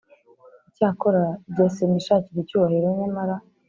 Icyakora 0.69 1.21
jye 1.53 1.65
sinishakira 1.75 2.37
icyubahiro 2.41 2.87
nyamara 2.99 3.35